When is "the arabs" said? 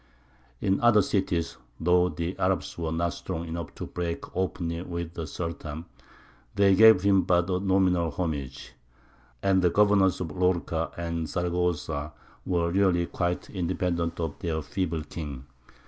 2.09-2.75